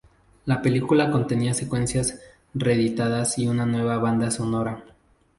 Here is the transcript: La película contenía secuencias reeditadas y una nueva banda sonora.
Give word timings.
La 0.45 0.63
película 0.63 1.11
contenía 1.11 1.53
secuencias 1.53 2.19
reeditadas 2.55 3.37
y 3.37 3.45
una 3.45 3.67
nueva 3.67 3.99
banda 3.99 4.31
sonora. 4.31 4.83